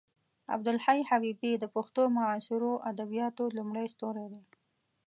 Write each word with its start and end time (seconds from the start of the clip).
عبدالحی 0.53 0.99
حبیبي 1.09 1.53
د 1.59 1.65
پښتو 1.75 2.01
معاصرو 2.17 2.71
ادبیاتو 2.91 3.43
لومړی 3.57 3.85
ستوری 3.95 4.27
دی. 4.33 4.43